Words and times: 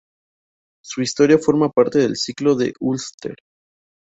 Su 0.83 1.03
historia 1.03 1.37
forma 1.37 1.69
parte 1.69 1.99
del 1.99 2.15
Ciclo 2.15 2.55
de 2.55 2.73
Ulster. 2.79 3.35